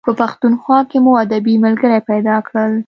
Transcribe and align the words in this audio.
په 0.05 0.11
پښتونخوا 0.19 0.79
کې 0.89 0.97
مو 1.03 1.11
ادبي 1.23 1.53
ملګري 1.65 1.99
پیدا 2.09 2.35
کړل. 2.47 2.73